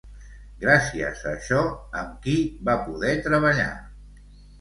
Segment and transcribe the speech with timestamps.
[0.61, 1.59] Gràcies a això,
[1.99, 2.33] amb qui
[2.71, 3.67] va poder treballar?